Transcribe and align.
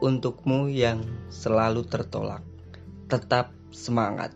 Untukmu 0.00 0.72
yang 0.72 1.04
selalu 1.28 1.84
tertolak, 1.84 2.40
tetap 3.12 3.52
semangat. 3.68 4.32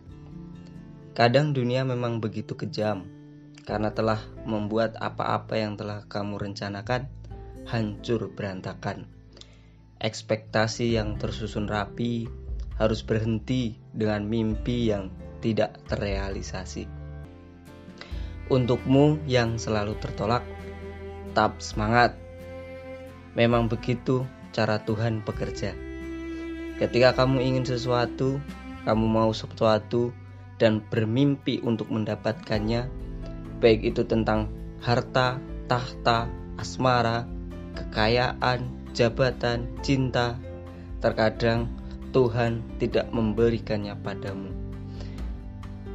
Kadang 1.17 1.57
dunia 1.57 1.81
memang 1.81 2.21
begitu 2.21 2.53
kejam 2.53 3.09
karena 3.65 3.89
telah 3.89 4.21
membuat 4.45 4.93
apa-apa 5.01 5.57
yang 5.57 5.73
telah 5.73 6.05
kamu 6.05 6.37
rencanakan 6.37 7.09
hancur 7.65 8.29
berantakan. 8.29 9.09
Ekspektasi 9.97 11.01
yang 11.01 11.17
tersusun 11.17 11.65
rapi 11.65 12.29
harus 12.77 13.01
berhenti 13.01 13.73
dengan 13.89 14.21
mimpi 14.21 14.93
yang 14.93 15.09
tidak 15.41 15.81
terrealisasi. 15.89 16.85
Untukmu 18.53 19.17
yang 19.25 19.57
selalu 19.57 19.97
tertolak, 19.97 20.45
tetap 21.33 21.57
semangat. 21.57 22.13
Memang 23.33 23.65
begitu 23.65 24.29
cara 24.55 24.79
Tuhan 24.87 25.19
bekerja. 25.27 25.75
Ketika 26.79 27.11
kamu 27.11 27.43
ingin 27.43 27.67
sesuatu, 27.67 28.39
kamu 28.87 29.03
mau 29.03 29.35
sesuatu, 29.35 30.15
dan 30.55 30.79
bermimpi 30.87 31.59
untuk 31.59 31.91
mendapatkannya, 31.91 32.87
baik 33.59 33.83
itu 33.83 34.07
tentang 34.07 34.47
harta, 34.79 35.43
tahta, 35.67 36.31
asmara, 36.55 37.27
kekayaan, 37.75 38.71
jabatan, 38.95 39.67
cinta, 39.83 40.39
terkadang 41.03 41.67
Tuhan 42.15 42.63
tidak 42.79 43.11
memberikannya 43.11 43.91
padamu. 43.99 44.55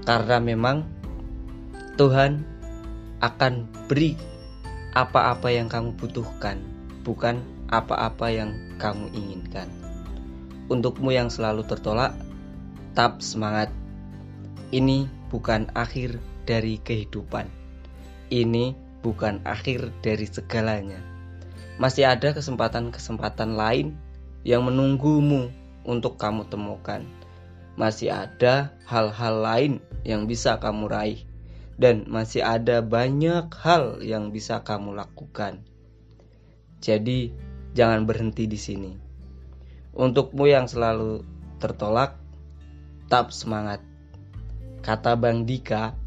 Karena 0.05 0.37
memang 0.37 0.85
Tuhan 1.97 2.45
akan 3.25 3.65
beri 3.89 4.17
apa-apa 4.93 5.49
yang 5.49 5.73
kamu 5.73 5.97
butuhkan, 5.97 6.61
bukan 7.05 7.41
apa-apa 7.71 8.29
yang 8.35 8.51
kamu 8.77 9.09
inginkan. 9.15 9.71
Untukmu 10.71 11.15
yang 11.15 11.31
selalu 11.31 11.67
tertolak, 11.67 12.15
tetap 12.91 13.23
semangat. 13.23 13.71
Ini 14.75 15.07
bukan 15.31 15.71
akhir 15.75 16.19
dari 16.47 16.83
kehidupan. 16.83 17.47
Ini 18.31 18.75
bukan 19.03 19.43
akhir 19.47 19.91
dari 20.03 20.27
segalanya. 20.27 21.01
Masih 21.81 22.07
ada 22.07 22.37
kesempatan-kesempatan 22.37 23.57
lain 23.57 23.97
yang 24.45 24.67
menunggumu 24.67 25.49
untuk 25.87 26.21
kamu 26.21 26.47
temukan. 26.53 27.07
Masih 27.79 28.13
ada 28.13 28.75
hal-hal 28.85 29.41
lain 29.41 29.73
yang 30.05 30.29
bisa 30.29 30.61
kamu 30.61 30.91
raih, 30.91 31.21
dan 31.81 32.05
masih 32.05 32.45
ada 32.45 32.85
banyak 32.85 33.49
hal 33.65 34.05
yang 34.05 34.29
bisa 34.29 34.61
kamu 34.61 34.93
lakukan. 34.93 35.65
Jadi, 36.85 37.33
jangan 37.75 38.07
berhenti 38.07 38.47
di 38.51 38.59
sini. 38.59 38.93
Untukmu 39.95 40.47
yang 40.47 40.71
selalu 40.71 41.27
tertolak, 41.59 42.21
tetap 43.11 43.35
semangat. 43.35 43.83
Kata 44.87 45.19
Bang 45.19 45.43
Dika, 45.43 45.99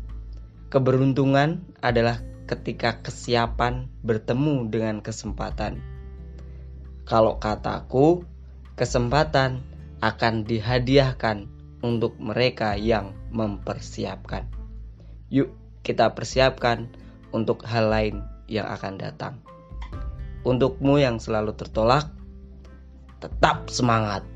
keberuntungan 0.72 1.68
adalah 1.84 2.24
ketika 2.48 3.04
kesiapan 3.04 3.92
bertemu 4.08 4.72
dengan 4.72 5.04
kesempatan. 5.04 5.84
Kalau 7.04 7.44
kataku, 7.44 8.24
kesempatan 8.80 9.68
akan 10.00 10.48
dihadiahkan 10.48 11.52
untuk 11.84 12.16
mereka 12.24 12.80
yang 12.80 13.12
mempersiapkan. 13.36 14.48
Yuk, 15.28 15.52
kita 15.84 16.16
persiapkan 16.16 16.88
untuk 17.36 17.68
hal 17.68 17.92
lain 17.92 18.24
yang 18.48 18.72
akan 18.72 18.96
datang. 18.96 19.44
Untukmu 20.44 21.00
yang 21.00 21.24
selalu 21.24 21.56
tertolak, 21.56 22.12
tetap 23.24 23.72
semangat. 23.72 24.28